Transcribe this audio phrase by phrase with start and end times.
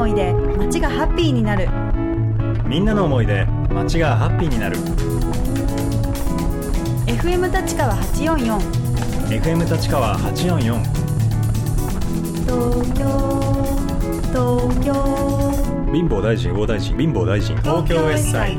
[0.00, 1.68] 思いで街がハッピーになる。
[2.66, 4.78] みんなの思いで街がハッピーになる。
[7.06, 8.58] FM 立川844
[9.28, 10.80] FM 立川844
[12.46, 13.04] 東京
[14.32, 14.94] 東京。
[15.92, 17.54] 貧乏大臣大大臣貧乏大臣。
[17.58, 18.56] 東京ウェッサイ。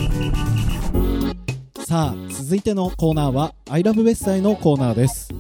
[1.84, 5.34] さあ続いてのコーナーは「ILOVE ウェッサイ」のコーナーです。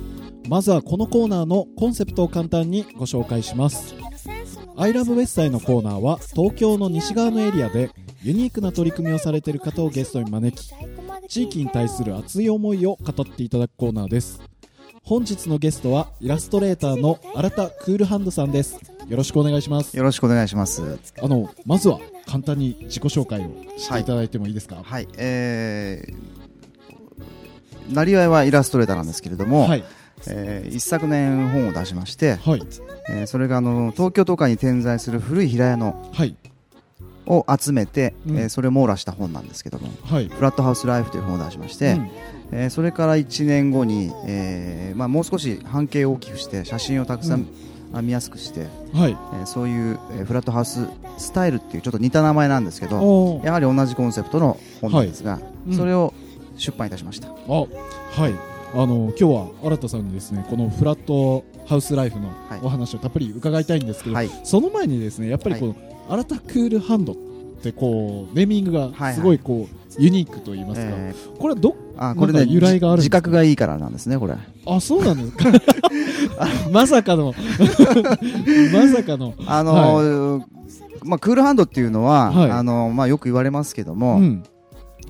[0.49, 3.93] まずはこのコーナーのコンセプトを簡単にご紹介します
[4.75, 7.91] 「ILOVE ウェッサイ」のコーナーは東京の西側のエリアで
[8.23, 10.71] ユニークな取り組みをされている方をゲストに招き
[11.27, 14.41] 地域に対する熱い思いを語っていただくコーナーです。
[15.03, 18.79] 本日のゲストはイラストレーターの新田クールハンドさんです。
[19.07, 19.97] よろしくお願いします。
[19.97, 20.99] よろしくお願いします。
[21.21, 24.77] あのまずは簡単に自己紹介をしていただいてもいいですか？
[24.83, 29.83] はい、えー、なりわいはイラストレーターなんですけれども、はい
[30.27, 32.61] えー一昨年本を出しまして、はい。
[33.09, 36.35] えーそれがあの東京都下に点在する古い平屋のはい。
[37.27, 38.37] を集めて、うん。
[38.37, 40.27] えーそれを網羅した本なんですけども、はい。
[40.27, 42.09] フラットハウスライフという本を出しまして、うん。
[42.51, 47.41] えーそれから1年後に、えーまあ、もう少し半径を大きくして写真をたくさうん。
[47.41, 47.47] ん、
[47.93, 49.11] あ見やすくして、はい。
[49.11, 55.75] えーそういう、えーフラットハウススタイルっていうちょっと似た名前なんですけどやはり同じコンセプトの本なんですが、うん。
[55.77, 56.13] それを
[56.57, 57.27] 出版いたしました。
[57.29, 57.67] あは
[58.29, 62.59] いあの今日は新田さんにですねこのフラットハウスライフのはい。
[62.63, 64.29] お話をたっぷり伺いたいんですけど、はい。
[64.43, 65.75] その前にですねやっぱりこの、
[66.09, 67.15] 新田クールハンドっ
[67.61, 74.35] てこうネーミングがはいすごいこう、ユニークと言いますか、えこれはどーあこれね由来がある自覚がいいからなんですねこれ。
[74.65, 75.51] あそうなんですか？
[76.71, 77.33] まさかの。
[78.73, 79.33] まさかの。
[79.45, 80.43] あのー
[81.03, 82.51] まあ、クールハンドっていうのは、はい。
[82.51, 84.43] あのーまあ、よく言われますけども、うん。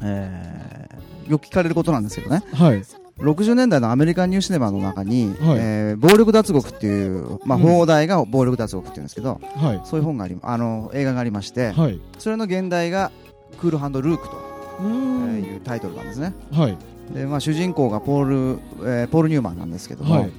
[0.03, 2.44] えーよく聞かれることなんですけどね。
[2.53, 2.84] はい
[3.22, 5.58] 60年代のアメリカンニューシネマの中に、はい。
[5.59, 7.63] えー暴力脱獄っていう、まあ、うん。
[7.63, 9.81] 放題が暴力脱獄っていうんですけど、はい。
[9.84, 12.00] そういう本がありあの映画がありまして、はい。
[12.18, 13.12] それの現代が
[13.59, 16.34] クールハンドルークというタイトルなんですね。
[16.51, 16.78] はい。
[17.13, 20.31] で、まあ、主人公がポール、えーポール・ニューマンなんですけども、はい。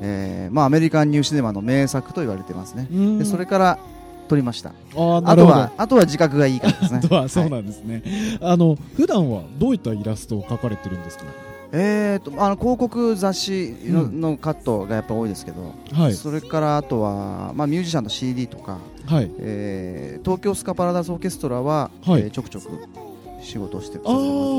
[0.00, 2.86] えーまあ、アメリカンニューシネマの名作と言われてますね。
[3.18, 3.78] でそれから
[4.28, 4.70] 撮りました。
[4.96, 7.00] ああとはあとは自覚がいいからですね。
[7.04, 8.02] あとはそうはいなんですね、
[8.40, 11.24] あの普段はどういったイラストを描かれてるんですか？
[11.72, 14.20] えー、とあの広告雑誌の,、うん。
[14.20, 16.14] のカットがやっぱ多いですけど、はい。
[16.14, 19.30] それからあとは、まあ、ミュージシャンの CD とか、はい。
[19.38, 22.22] えー東京スカパラダスオーケストラは、はい。
[22.22, 22.70] えーちょくちょく
[23.42, 24.02] 仕事をしてさ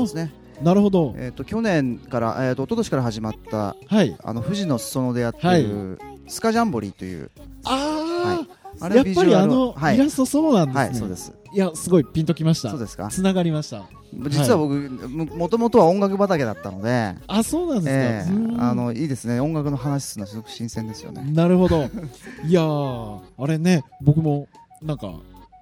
[0.06, 0.32] せてね、
[0.62, 1.14] なるほど。
[1.16, 4.16] えー、と去年から、えー、と一昨年から始まったはい。
[4.22, 7.30] あの富士の裾野でやってる、スカジャンボリーという
[7.64, 9.96] あああ、やっぱりあの、はい。
[9.96, 11.32] イラストそうなんですね、はいそうです。
[11.52, 12.70] いやすごいピンときました。
[12.70, 13.08] そうですか？
[13.08, 13.82] つながりました。
[14.28, 14.74] 実は僕、
[15.08, 17.90] ももともとは音楽畑だったので、あそうなんで
[18.22, 19.40] すか、えうーあのいいですね。
[19.40, 21.22] 音楽の話するのはすごく新鮮ですよね。
[21.32, 21.82] なるほど。
[22.46, 24.48] いやーあれね僕も
[24.82, 25.12] なんか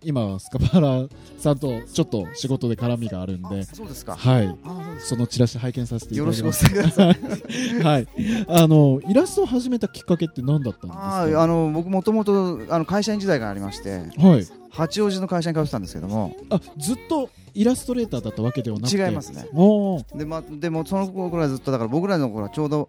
[0.02, 1.06] 今スカパラ
[1.38, 4.16] さんとちょっと仕事で絡みがあるんでそうですか。
[4.16, 4.56] はい。
[4.64, 6.64] あそのチラシ拝見させていただきます。
[6.64, 8.08] よろしくお伝えくださいはい。
[8.48, 11.42] あのイラストを始めたきっかけって何だったんですか？
[11.42, 14.46] あの僕もともとあの会社員時代がありましてはい。
[14.70, 16.36] 八王子の会社に通ってたんですけども。
[16.50, 18.96] あずっとイラストレーターだったわけではなくて。
[18.96, 19.46] 違いますね。
[20.14, 22.88] で,、ま、でもその頃はずっとだから僕らの頃はちょうど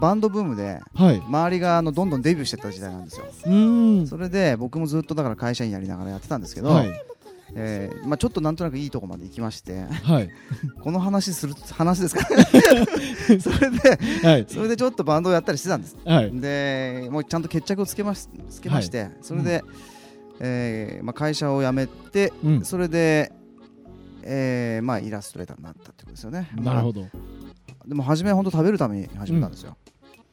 [0.00, 1.22] バンドブームではい。
[1.26, 3.26] 周りがあのどんどんデビューしてった時代なんですよ。
[4.06, 6.90] それで僕もずっとだから会社員やりながらやってたんですけど、はい。
[7.54, 10.28] えーまあ、ちょっとなんとなくいいとこまで行きましてはい。
[10.82, 12.26] この話する話ですか？
[13.40, 13.98] それで
[14.28, 14.46] はい。
[14.48, 15.96] それでちょっとバンドをやったりしてたんです。
[16.04, 16.30] はい。
[16.40, 19.62] でもうちゃんと決着をつけましつけまして、それで、
[20.40, 22.64] えーまあ、会社を辞めて、うん。
[22.64, 23.32] それで、
[24.22, 26.50] えーまあ、イラストレーターになったってことですよね。
[26.56, 27.02] ど、なるほど。
[27.02, 27.10] まあ
[27.86, 29.76] でも初めは本当食べるために始めたんですよ、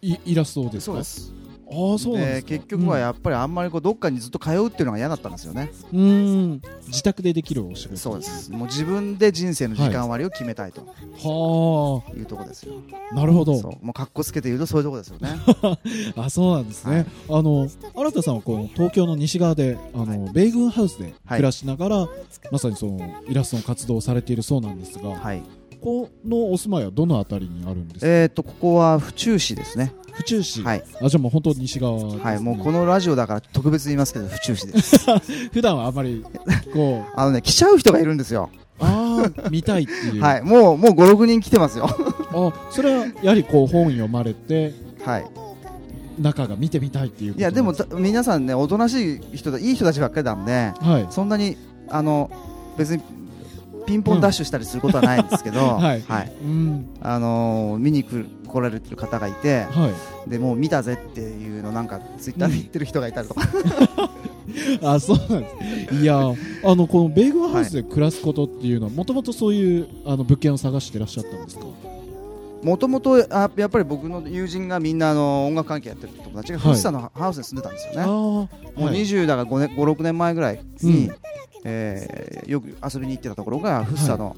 [0.01, 0.81] イイラストですか？
[0.81, 1.33] そうです。
[1.65, 2.47] ああそうなんですか？
[2.49, 5.99] 結局はやっぱりあんまりこうどっかにずっと通うっていうのが嫌だったんですよね、うん。
[5.99, 7.97] うーん自宅でできるお仕事。
[7.97, 8.51] そうです。
[8.51, 10.81] もう自分で人生の時間割を決めたいと。
[10.81, 12.73] はいうところですよ、
[13.11, 13.57] あなるほど。
[13.57, 13.85] そう。
[13.85, 15.29] もうかっこつけて言うとそういうところですよね。
[16.17, 17.05] あそうなんですね、はい。
[17.29, 22.07] あの新田さんはこの東京の西側であの、米軍ハウスで暮らしながら、
[22.51, 25.41] まさにそのイラストの活動をされているそうなんですが、はい
[25.83, 29.93] このお住まいはどのあたりにあるんですか、えっ、とここは府中市ですね。
[30.13, 34.97] 府中市、はい、あじゃあもう本当西側ね、はい、もうこのラジオだから特別に言いますけど府中市です。
[35.51, 36.23] 普段はあまり
[36.73, 38.49] こう あのね来ちゃう人がいるんですよ。
[38.79, 41.89] ああ見たいっていう、はいもうもう56人来てますよ。
[42.31, 45.25] あそれはやはりこう本読まれてはい。
[46.17, 51.07] 中が見てみたいっていういやでも皆さんねおとなしい人だいい人たちばっかりなんではい。
[51.09, 51.57] そんなに
[51.89, 52.31] あの
[52.77, 53.01] 別に
[53.85, 56.03] ピンポンダッシュしたりすることはないんですけど、はい。
[57.01, 59.93] あのー見に来る来られてる方がいては
[60.27, 60.29] い。
[60.29, 63.41] でもう見たぜっていうのなんかツイッターで言ってる人がいたりとか、
[64.83, 65.49] あそうなんで
[65.89, 65.95] す。
[65.95, 71.65] いやあのこのベーグルハウスで暮らすことっていうのはもともとそういうあの物件を探してらっしゃったんですか？
[72.63, 76.73] もともとやっぱり僕の友人がみんなあの音楽関係やってる友達がはい。
[76.73, 80.89] 福生のハウスに住んでたんですよね、あもうあはい20だから5年56年前ぐらいうん。
[80.89, 81.11] に、
[81.63, 84.35] えーよく遊びに行ってたところが福生の、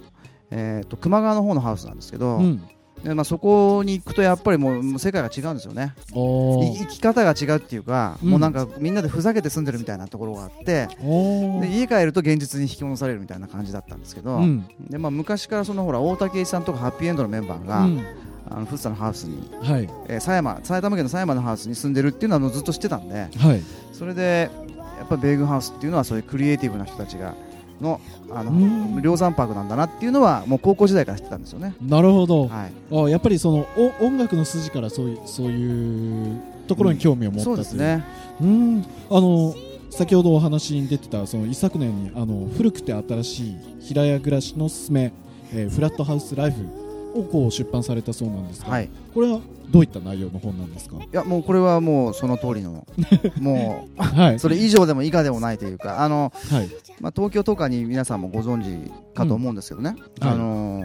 [0.51, 2.61] えー、と球磨川の方のハウスなんですけど、うん。
[3.03, 5.93] でまあ、そこに行くとやっぱりもう世界が違うんですよね。
[6.09, 8.29] 生き方が違うっていうか、うん。
[8.31, 14.65] もうなんかみんなでふざけて住んでるみたいなところがあっておで家帰ると現実に引き戻されるみたいな感じだったんですけど、うん。
[14.89, 18.05] でまあ、昔からそのほら大竹さんとかハッピーエンドのメンバーが、うん。
[18.47, 19.89] あの福生のハウスに、はい。
[20.07, 23.61] えー狭山埼玉県の狭山のハウスに住んでるっていうのはもうずっと知ってたんではい。
[23.91, 24.49] それで
[24.97, 27.35] やっぱベーグンハウスっていうのはそういうクリエイティブな人たちが
[27.81, 27.99] の
[28.31, 29.01] あのうん。
[29.01, 31.75] 量産パークなんだなっていうのはもう高校時代から知ってたんですよね。
[31.81, 32.47] なるほど。
[32.47, 37.63] はい、あやっぱりそのお音楽の筋からそういうそういうところに興味を持ったそうという。
[37.65, 38.03] ですね。
[38.41, 38.85] うん。
[39.09, 39.53] あの
[39.91, 45.13] 先ほどお話に出てたその一昨年にあの古くて新しい平屋暮らしのすすめ、
[45.53, 46.84] えーフラットハウスライフ
[47.15, 48.85] をこう出版されたそうなんですが、はい。
[48.85, 49.39] いこれは
[49.71, 50.97] どういった内容の本なんですか？
[51.11, 52.85] やもうこれはもうその通りの
[53.41, 56.69] もはい、うそれ以上でも以下でもないというかあの、はい、
[57.01, 60.27] まあ、東京とかに皆さんもご存知かと思うんですけどね、うん。
[60.27, 60.35] はい。
[60.35, 60.81] あの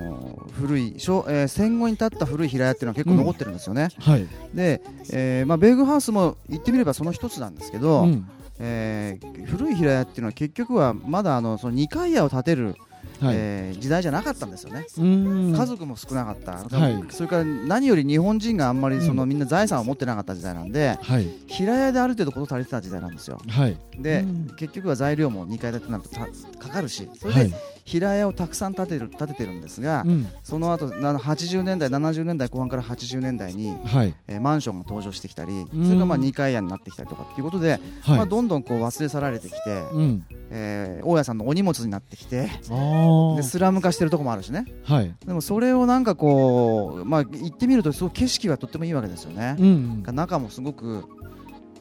[0.49, 3.89] ー古い小、えー戦後に建った古い平屋っていうのは結構残ってるんですよね。
[3.99, 4.81] はい、で、
[5.13, 8.27] えーまあ、ベーグンハウスも言ってみればその一つなんですけど、うん。
[8.59, 12.77] えー古い平屋っていうのは結局はまだあのその2階屋を建てる、
[13.21, 17.05] はい、えー時代じゃなかったんですよね、家族も少なかった、はい。
[17.11, 23.41] それから何より日本人があんまりその、みんな財産を持ってなかった時代なんではい、平屋である程度事足りてた時代なんですよ。
[23.49, 24.57] はい、で、うん。
[24.57, 26.27] 結局は材料も2階建てになるとた
[26.59, 27.55] かかるしそれではい、
[27.91, 35.87] 平屋をたくさん建てる建ててるんですが、うん、その後な80年代70年代後半から80年代に、はい、えーマンションが登場してきたりうん。
[35.87, 39.59] それがまあ2階屋になってきたりとかっていうことで、はい、まあ、どんどんこう忘れ去られてきて、
[39.93, 44.67] うん、えー大家さんのお荷物になってきてあでスラム化してるとこもあるしね。
[44.87, 49.57] あ、はい、でもそれをなんかこう、まあ、行ってみるとすごく景色がとってもいいわけですよね。
[49.59, 51.05] う、ん、中もすごく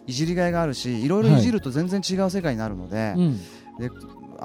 [0.08, 3.38] いじりがいがあるしいろいろいじると全然違う世界になるので,、うん、
[3.78, 3.92] で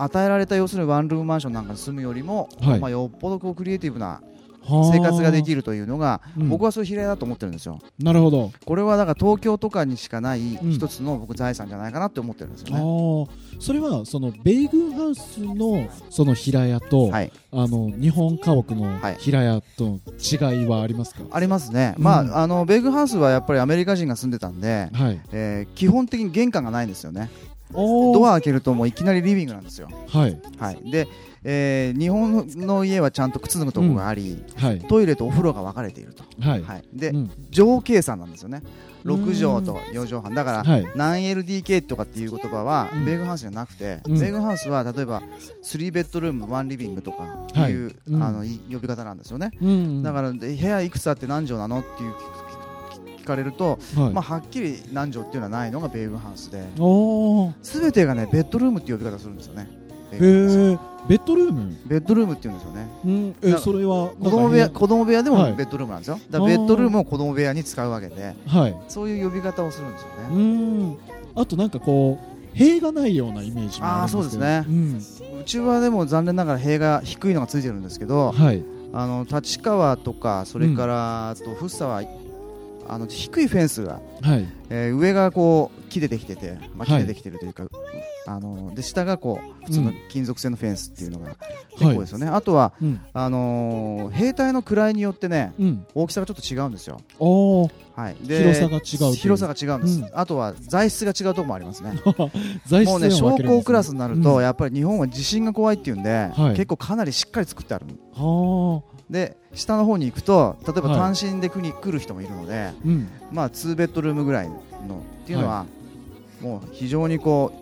[0.02, 2.80] 与えられた要するにワンルームマンションなんかに住むよりも、はい。
[2.80, 4.20] まあ、よっぽどこうクリエイティブな
[4.66, 4.90] はあ。
[4.90, 6.48] 生活ができるというのが、うん。
[6.48, 7.80] 僕はそういう平屋だと思ってるんですよ。
[7.98, 10.70] なるほど、これはだから東京とかにしかないうん。
[10.70, 17.32] 一つの僕財産じゃないかなって思ってるんですよあね、あ、それはそのベーグンハウスのその平屋と、はい。
[17.52, 19.16] あの日本家屋のはい。
[19.18, 21.24] 平屋との違いはありますか？
[21.30, 22.04] ありますね、うん。
[22.04, 25.20] まああのベーグンハウスはやっぱりアメリカ人が住んでたんで、はい。
[25.32, 27.28] えー基本的に玄関がないんですよね。
[27.52, 29.88] おドア開けるともういきなりリビングなんですよ。
[30.08, 30.38] はい。
[30.58, 30.90] はい。
[30.90, 31.08] で、
[31.44, 34.80] えー日本の家はちゃんと靴脱ぐところがあり、はい。
[34.80, 36.62] トイレとお風呂が分かれていると、はい。
[36.62, 37.30] はい、で、うん。
[37.50, 38.62] 上計算なんですよね。
[39.04, 39.24] うん。
[39.24, 40.34] 6畳と4畳半。
[40.34, 40.86] だから、はい。
[40.96, 43.04] 何 LDK とかっていう言葉は、うん。
[43.04, 44.18] ベーグンハウスじゃなくて、うん。
[44.18, 45.22] ベーグンハウスは例えば
[45.62, 47.72] 3ベッドルーム1リビングとかいう、はい。
[48.08, 48.22] うん。
[48.22, 50.02] あのい呼び方なんですよね、うん。
[50.02, 52.14] だからで部屋いくつあって何畳なのっていう
[53.24, 54.12] 聞聞かれると、はい。
[54.12, 59.68] まあ、はっきり何畳っていうのはないのがベーグンハウスでおー全てがねベッドルームっていう呼び方するんですよね
[60.12, 60.78] ベへえ。
[61.08, 61.76] ベッドルーム？
[61.86, 63.34] ベッドルームっていうんですよねうん。
[63.42, 68.76] えだそれは子供部屋子供部屋ではいもベッドルームなんですよ、だからベッドルームを子供部屋に使うわけでへはい。
[68.88, 70.44] そういう呼び方をするんですようね、
[70.90, 70.96] ん。
[71.34, 74.02] あとなんかこう塀がないようなイメージもあ。
[74.02, 75.00] あーそうですねうん。
[75.40, 78.62] うちはでも残念ながら塀が低いのがついてるんですけど、はい。
[78.96, 82.02] あの立川とかそれから、あと福生は
[82.88, 84.46] あの低いフェンスが、はい。
[84.70, 87.02] えー上がこう木でできてて、まあ、木はい。
[87.02, 87.66] でできてるというか、
[88.26, 89.94] あので下がこう普通のうん。
[90.08, 91.36] 金属製のフェンスっていうのが
[91.78, 93.00] 結構ですよね、あとはうん。
[93.12, 95.86] あのー兵隊の位によってねうん。
[95.94, 97.00] 大きさがちょっと違うんですよ、
[97.96, 100.08] はい、広さが違う広さが違うんです、うん。
[100.12, 101.92] あとは材質が違うところもありますね。
[102.66, 104.42] 材質もうね将校クラスになると、うん。
[104.42, 106.54] やっぱり日本は地震が怖いっていうんで、はい。
[106.54, 107.86] 結構かなりしっかり作ってある。
[108.14, 111.14] はで下の方に行くと例えばはい。
[111.14, 112.74] 単身で来に来る人もいるので、あ。
[112.84, 113.08] うん。
[113.32, 115.66] まあ2ベッドルームぐらいのっていうのは、
[116.40, 117.52] もう非常にこ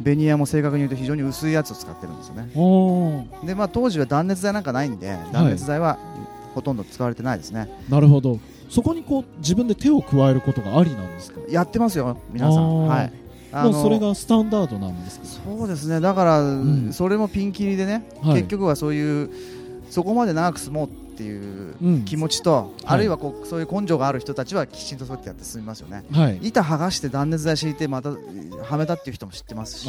[0.00, 2.48] うベニヤも正確に言うと非常に薄いやつを使ってるんですよね。
[3.44, 5.98] でまあ当時は断熱材なんかないんで断熱材は
[6.54, 8.38] ほとんど使われてないですね、なるほど。
[8.68, 11.40] そこにこう自分で手を加えることがありなんですか？
[11.48, 12.86] やってますよ皆さん。
[12.86, 13.12] はい。
[13.52, 15.26] もうそれがスタンダードなんですか？
[15.26, 16.00] そうですね。
[16.00, 16.92] だから、ん。
[16.92, 18.34] それもピンキリでね、はい。
[18.36, 19.30] 結局はそういう
[19.94, 22.84] そこまで長く住もうっていううん気持ちと、い。
[22.84, 26.04] あるいはこうそういう根性がある人たちはきちんとそうやってやって進みますよね。
[26.10, 26.38] はい。
[26.42, 29.88] 板剥がして断熱材敷いてまたはめたっていう人も知ってますし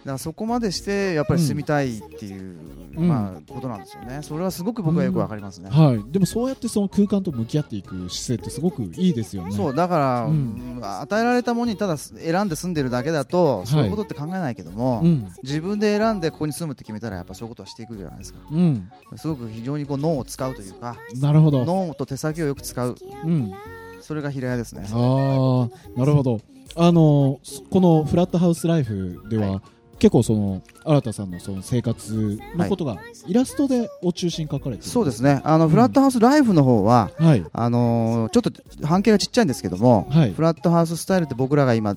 [0.00, 0.06] ああ。
[0.06, 2.56] からそこまでしてやっぱり住みたいっていう、
[2.96, 3.08] うん。
[3.08, 4.20] まあ、ことなんですよね。
[4.22, 9.52] それはすごく僕はよくわかりますね、はい、でもそうやってその空間と向き合っていく姿勢ってすごくいいですよね。
[9.52, 10.32] そうだから、うん。
[10.32, 18.40] うん与えられたものにただ選んで住んでるだけだと、そういうことって考えないけども、うん、自分で選んでここに住むって決めたらやっぱそういうことはしていくじゃないですか。
[18.50, 21.64] うん、すごく非常にこう脳を使うというかなるほど。
[21.64, 22.96] 脳と手先をよく使う。
[23.24, 23.52] うん、
[24.00, 24.86] それが平屋ですね。
[24.90, 26.40] ああ、なるほど。
[26.76, 29.60] あのそこのフラットハウスライフでは、はい
[30.00, 34.88] 結構その新田さんのその生活のことがイラストでを中心に書かれてる。
[34.88, 35.42] そうですね。
[35.44, 35.68] あの、ん。
[35.68, 40.32] フラットハウスライフの方ははい、あのーちょっと半径がちっちゃいんですけども、はい。
[40.32, 41.96] フラットハウススタイルって僕らが今、は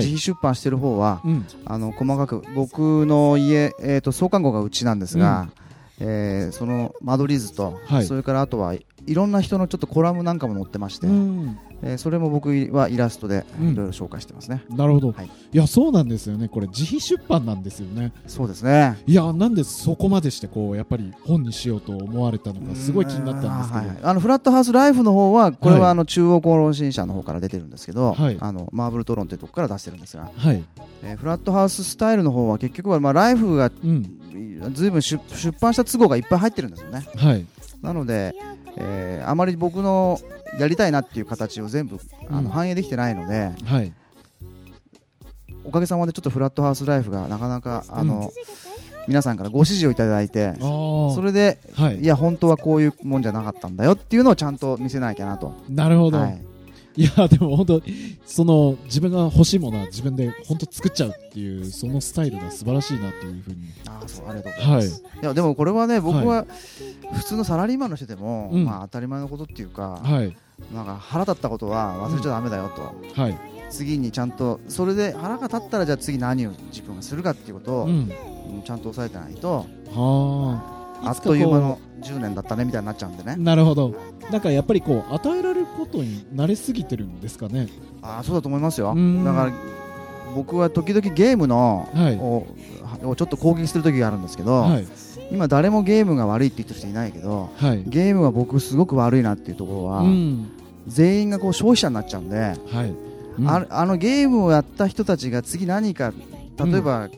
[0.00, 5.48] い、自費出版してる方はうん、あの細かく僕の家、えー、と創刊号がうちなんですが、
[5.98, 8.06] えーその間取り図と、はい。
[8.06, 8.74] それからあとは
[9.06, 13.72] いろんな人のちょっとコラムなんかも載ってまして、うん、えーそれも僕はイラストでうん。
[13.72, 15.26] いろいろ紹介してますね、なるほど、はい。
[15.26, 15.56] い。
[15.56, 16.48] や、そうなんですよね。
[16.48, 18.12] これ自費出版なんですよね。
[18.26, 18.98] そうですね。
[19.06, 23.80] いや、なんでそこまでしてこうやっぱり本にしようと思われたのかすごい気になったんですけど。
[23.80, 23.98] はいはい。
[24.02, 28.36] あのフラットハウスライフの方はこれはあの中央公論新社の方から出てるんですけど、はい。
[28.40, 30.62] あのマーブルトロンというところから出してるんですが、はい、
[31.02, 37.06] えーフラットハウススタイルの方は結局はまあライフがうん、ずいぶん出出版した都合がいっぱい入ってるんですよね。
[37.16, 37.46] はい、
[37.82, 38.34] なので、
[38.76, 40.18] えーあまり僕の
[40.58, 41.98] やりたいなっていう形を全部
[42.30, 42.44] あうん。
[42.44, 43.92] の反映できてないので、はい、
[45.64, 48.32] おかげさまでちょっとフラットハウスライフがなかなかあの、
[49.06, 50.56] 皆さんからご指示をいただいてああ、
[51.14, 52.00] それではい。
[52.00, 55.54] い、や本当はこういうもんじゃなかったんだよっていうのをちゃんと見せなきゃなと。
[55.68, 56.18] なるほど。
[56.18, 56.42] はい
[56.96, 57.82] いやでも本当
[58.24, 63.68] その自分が欲しいものは自分で本当作っちゃうっていうそのスタイルが素晴らしいなというふうに。
[63.86, 65.04] あーそうありがとうございはいます。
[65.22, 66.46] い、やでもこれはね僕は
[67.12, 68.64] 普通のサラリーマンの人でも、うん。
[68.64, 70.36] まあ当たり前のことっていうか、はい。
[70.74, 73.38] なんか腹立ったことは忘れちゃダメだよと、はい。
[73.70, 77.90] 次にちゃんとそれで腹が立ったらじゃあ次何を自分がするかっていうことを、うん。
[77.90, 78.12] うん
[78.64, 80.60] ちゃんと抑えてないとは
[81.02, 81.10] あ。
[81.10, 83.36] あっという間の10年だったねみたいになっちゃうんでね。
[83.36, 83.94] なるほど
[84.30, 87.68] なんかやっぱりこう与えられることに慣れすぎてるんですかね。
[88.02, 88.92] ああそうだと思いますよ。
[88.92, 89.24] うん。
[89.24, 89.52] だから
[90.34, 92.16] 僕は時々ゲームの、はい。
[92.16, 92.46] を
[93.02, 94.86] をちょっと攻撃する時があるんですけど、はい。
[95.30, 97.84] 今誰もゲームが悪いって言ってる人いないけどはい。
[97.86, 100.50] ゲームは僕すごく悪いなっていうところは、うん。
[100.86, 102.94] 全員がこう消費者になっちゃうんで、はい。
[103.38, 103.48] うん。
[103.48, 106.12] ああのゲームをやった人たちが次何か
[106.64, 107.08] 例えば、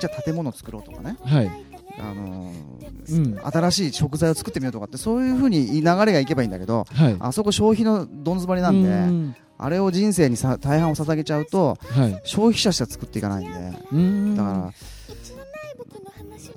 [0.00, 1.50] じゃあ建物を作ろうとかね、はい
[1.98, 2.74] あのー
[3.06, 3.38] うん。
[3.42, 7.16] 新しい食材を作ってみようとかってそういうふうに流れがいけばいいんだけどはい。
[7.20, 9.36] あそこ消費のどん詰まりなんで、うん。
[9.58, 12.20] あれを人生にさ大半を捧げちゃうとはい。
[12.24, 13.78] 消費者しか作っていかないんで。
[13.92, 14.36] うん。
[14.36, 14.72] だから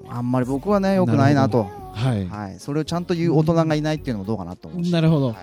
[0.10, 1.68] あんまり僕はね良くないなと。
[1.94, 2.28] はい。
[2.28, 4.92] はい、それをちゃんと言う大人がいないっていうのもどうかなと思うし。
[4.92, 5.28] なるほど。
[5.30, 5.34] は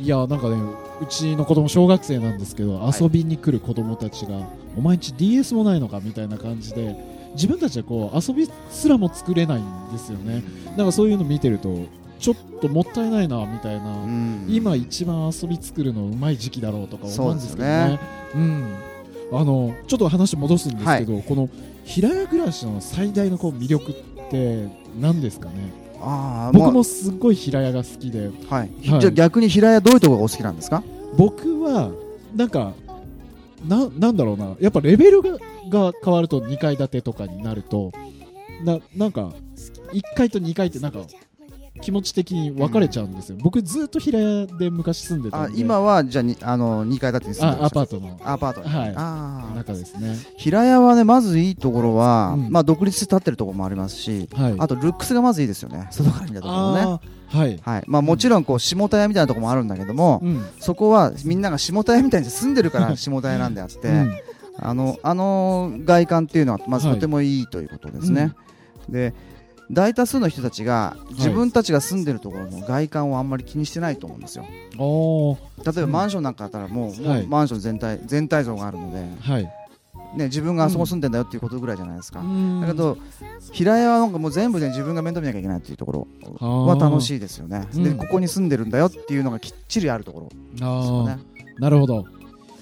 [0.00, 0.04] い。
[0.04, 0.56] いやなんかね
[1.00, 2.92] うちの子供小学生なんですけど、はい。
[3.02, 6.96] 遊びに来る子供たちがお前んち DS もないのかみたいな感じで
[7.34, 10.42] 自分たちはこう遊びすらも作れないんですよね。
[10.76, 11.86] なんかそういうの見てると
[12.18, 14.46] ちょっともったいないなみたいな、うん。
[14.48, 17.98] 今一番遊び作るのうまい時期だろうとか思うんですけどね。
[18.32, 18.64] そううん。
[19.32, 21.48] あのちょっと話戻すんですけど、この
[21.84, 23.94] 平屋暮らしの最大のこう魅力っ
[24.30, 24.68] て
[25.00, 25.72] 何ですかね？
[26.00, 26.52] ああ。
[26.52, 28.30] 僕もすっごい平屋が好きで。
[28.48, 29.00] はい、はい。
[29.00, 30.82] じゃあ逆に平屋どういうところがお好きなんですか？
[31.16, 31.90] 僕は
[32.36, 32.74] なんか
[33.66, 34.56] ななんだろうな。
[34.60, 35.30] やっぱレベルが
[35.70, 37.92] が変わると2階建てとかになると
[38.64, 39.32] ななんか
[39.92, 41.00] 1階と2階ってなんか
[41.80, 45.58] 気持ち的に分かれちゃうんですよ、僕ずっと平屋で昔住んでたんで。
[45.58, 48.20] あ今はじゃあにあの2階建てに住んであアパートの。
[48.22, 48.68] アパートに。
[48.68, 48.92] はい。
[48.94, 49.56] あー。
[49.56, 50.16] 中ですね。
[50.36, 52.50] 平屋はねまずいいところは、うん。
[52.50, 54.54] まあ独立して立ってるところもありますしはい。
[54.58, 55.88] あとルックスがまずいいですよね。
[55.90, 57.00] 外から見たところね
[57.32, 57.84] はい、はい。
[57.86, 60.44] まあ、もちろんこう下田屋みたいなところもあるんだけども、うん。
[60.60, 64.12] そこはみんなが下田屋みたいに住んでるから下田屋なんであって、うん。
[64.58, 68.34] あのあの外観っていうのはまずはいとてもいいということですね。
[68.88, 69.14] で
[69.70, 74.44] 大多数の人たちが自分たちが住んでるところの外観をあんまり気にしてないと思うんですよ。
[74.76, 75.72] おー。
[75.72, 79.50] 例えばマンションなんかだったらもうマンション全体全体像があるので、はい
[80.16, 82.20] ね、自分があそこ住んでんだよっていうことぐらいじゃないですか。
[82.20, 82.60] うん。
[82.60, 82.98] だけど
[83.52, 87.66] 平屋はなんかもう全部ね自分が面倒見なきゃいけないっていうところは楽しいですよね。
[87.74, 87.82] うん。
[87.84, 90.28] でここに住んでるんだよっていうのがきっちりあるところ。
[90.28, 91.18] ですよね。
[91.58, 92.04] なるほど。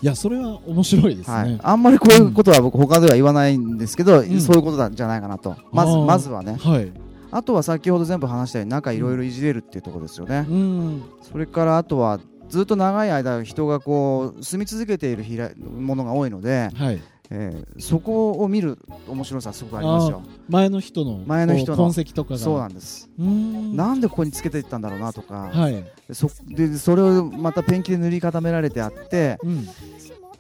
[0.03, 4.41] いやそれは面白いですね、はい、あんまりこういうことは僕他では言わないんですけど、ん。
[4.41, 5.57] そういうことなんじゃないかなと。
[5.73, 6.57] まずまずはね。
[6.59, 6.93] はい。
[7.33, 11.03] あとは先ほど全部話したように中いろいろいじれるっていうところですよね、うん。
[11.23, 17.01] それからあとはずっと長い間人がこう住み続けているものが多いので、はい
[17.31, 20.23] えーそこを見る面白さすごくありますよ。
[20.49, 22.39] 前の人の前の人の痕跡とかが。
[22.39, 23.09] そうなんです。
[23.19, 29.67] なんでここにつけていったんだろうなとか、はい、そでそれをまたペンキで塗り固められてあってうん、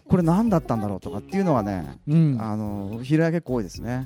[0.08, 2.36] これ何だったんだろうとかっていうのがね、うん。
[2.40, 4.04] あの平屋結構多いですね。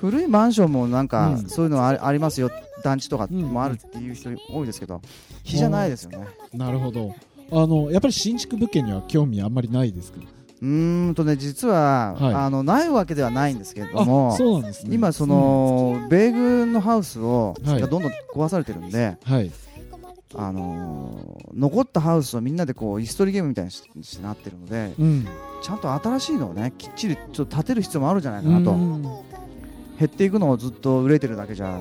[0.00, 1.48] 古いマンションもなんか、うん。
[1.48, 2.50] そういうのありありますよ。
[2.82, 5.00] 団地とかもあるっていう人多いですけど
[5.42, 6.26] 日じゃないですよね。
[6.52, 7.14] なるほど。
[7.50, 10.18] あのやっぱり新築物件には興味あんまりないですか？
[10.60, 12.34] うーんとね実は、はい。
[12.34, 14.72] あのないわけではないんですけれどあもね。
[14.88, 17.80] 今その、米軍のハウスを、はい。
[17.80, 19.50] がどんどん壊されてるんで、うんはい。
[20.34, 25.26] あのー残ったハウスをみんなでこう椅子取りゲームみたいにしなってるのでうん。
[25.62, 29.02] ちゃんと新しいのをねきっちりちょっと建てる必要もあるんじゃないかなと、うん
[29.98, 31.76] 減っていくのをずっと憂いてるだけじゃ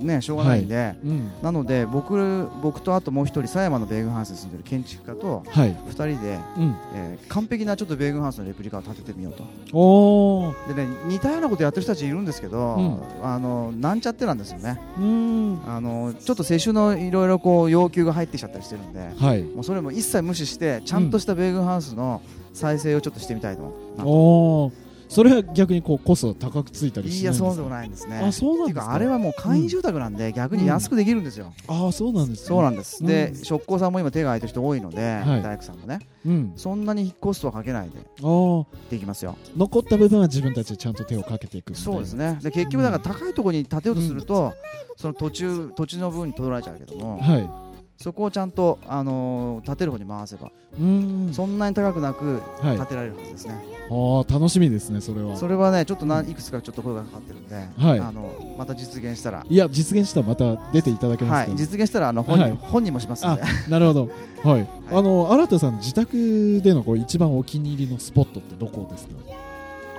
[0.00, 1.30] ねしょうがないんで、うん。
[1.42, 5.76] なので僕僕とあともう一人狭山の米軍ハウスに住んでる建築家とはい。
[5.76, 6.76] 2人で、うん。
[6.94, 10.74] えー完璧なちょっと米軍ハウスのレプリカを建ててみようと。
[10.74, 13.00] でね似たようなことやってる人たちいるんですけど、うん。
[13.22, 14.80] あのなんちゃってなんですよね。
[14.98, 15.58] うん。
[15.66, 19.42] あのちょっと世襲のいろいろこう要求が入ってきちゃったりしてるんではい。
[19.42, 22.22] もうそれも一切無視してちゃんとした米軍ハウスの
[22.54, 24.72] 再生をちょっとしてみたいと思うなとおお
[25.08, 27.46] それは逆にこうコスト高くついたりしいないんですか？
[27.46, 28.20] やそうでもないんですね。
[28.22, 28.82] あそうなんですか？
[28.82, 32.46] っていうかあれはもう簡易住宅なんで、逆に安くできるんですよ、ああそうなんですね。
[32.46, 33.44] そうなんです、でうん。
[33.44, 35.42] 職工さんも今手が空いてる人多いので、はい。
[35.42, 36.00] 大工さんもね。
[36.26, 36.52] うん。
[36.56, 39.36] そんなにコストはかけないでああできますよ。
[39.56, 42.38] 残った部分は自分たちでちゃんと手をかけていくそうですね。
[42.42, 44.52] で結局だから高いところに建てようとすると、
[44.96, 47.67] その途中土地の分に取られちゃうけども、はい
[48.00, 51.30] そこをちゃんと、あのー建てる方に回せば、うん。
[51.32, 52.76] そんなに高くなくはい。
[52.76, 53.54] 建てられるはずですね、
[53.90, 55.36] ああ楽しみですねそれは。
[55.36, 57.98] それはねちょっとないくつかちょっと声がかかってるんで、はい。
[57.98, 59.44] あのまた実現したら。
[59.48, 62.56] いや実現したらまた出ていただけまはいすか、実現したらあの本人,、はい。
[62.60, 64.08] 本人もしますんあでなるほど。
[64.44, 69.14] はい、 あの新田さん自宅でのこう一番お気に入りのスポットってどこですか？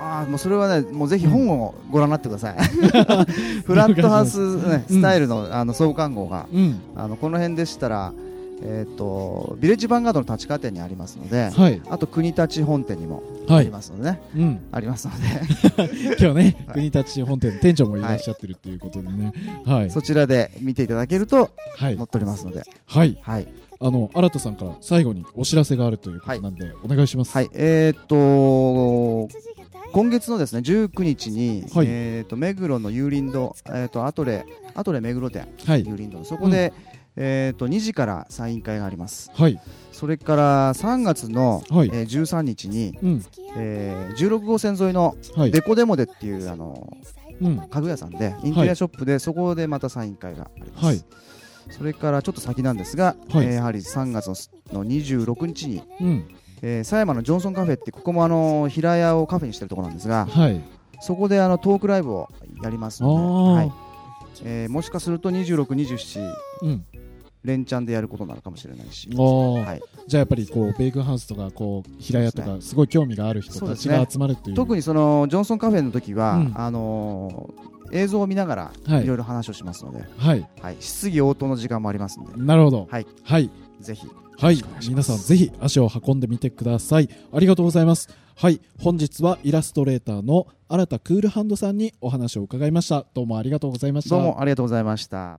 [0.00, 2.56] あーもうそれはねもうぜひ本をご覧になってください、
[3.64, 6.80] フラットハウス、ね、スタイルの,、あの創刊号がうん。
[6.96, 8.12] あのこの辺でしたら、
[8.62, 11.82] えー、とビレッジヴァンガードの立川店にありますので、はい。
[11.88, 16.16] あと国立本店にもありはい、ますのでね、うん、ありますので。
[16.18, 16.74] 今日ね、はい。
[16.74, 19.32] 国立本店の店長もいらっしゃってるっていうことでね。
[19.64, 19.90] はい。
[19.90, 21.96] そちらで見ていただけるとはい。
[21.96, 23.18] 載っておりますので、はい。
[23.22, 23.48] はい、
[23.80, 27.34] あの新田さんから最後にお知らせがあるということなんで、お願いします。
[27.34, 29.28] はい、えーっと
[29.92, 31.86] 今月のですね19日に、はい。
[31.88, 35.80] えーっと目黒の有林堂、えーっとアトレアトレ目黒店はい。
[35.86, 36.72] 有林堂そこで、
[37.16, 39.30] えーっと2時からサイン会があります。
[39.34, 39.60] はい。
[39.92, 41.88] それから3月の、はい。
[41.92, 43.24] えー13日に、うん。
[43.56, 45.50] えー16号線沿いのはい。
[45.50, 46.96] デコデモデっていうあの
[47.40, 47.56] うん。
[47.68, 50.84] 家具屋さんでインテリアショップで、そこでまたサイン会があります。
[50.86, 51.04] はい。
[51.70, 53.46] それからちょっと先なんですが、はい。
[53.46, 54.28] えーやはり3月
[54.72, 56.24] のの26日にうん
[56.62, 60.60] えー狭山のジョンソンカフェってここもあの平屋をカフェにしてるところなんですがはい。
[61.00, 62.28] そこであのトークライブを
[62.62, 63.54] やりますあので、ー。
[63.54, 63.72] はい。
[64.44, 66.84] えーもしかすると26、27うん。
[67.42, 74.56] 連チャンでやることになるかもしれないし、はい、じゃあやっぱりこうベーグンハウスとかこう平屋とかすごい興味がある人たちが集まるっていう。
[74.56, 76.52] 特にそのジョンソンカフェの時は、うん。
[76.54, 79.04] あのー映像を見ながらはい。
[79.04, 80.48] いろいろ話をしますので、はい。
[80.62, 82.86] はい、質疑応答の時間もありますので、なるほど。
[82.88, 83.50] はい、はい。
[83.80, 84.06] ぜひ
[84.40, 87.10] はい皆さんぜひ足を運んでみてください。
[87.30, 88.08] ありがとうございます。
[88.34, 93.04] はい本日はイラストレーターの新田クールハンドさんにお話を伺いました。
[93.12, 94.16] どうもありがとうございました。
[94.16, 95.38] どうもありがとうございました。